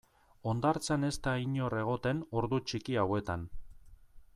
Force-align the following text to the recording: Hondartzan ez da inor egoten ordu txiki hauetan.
Hondartzan 0.51 1.05
ez 1.09 1.13
da 1.27 1.33
inor 1.43 1.77
egoten 1.83 2.25
ordu 2.41 2.61
txiki 2.71 3.01
hauetan. 3.03 3.49